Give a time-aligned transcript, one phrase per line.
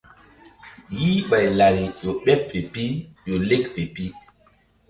[0.99, 2.83] Ye ɓay lari ƴo ɓeɓ fe pi
[3.25, 4.05] ƴo lek fe pi.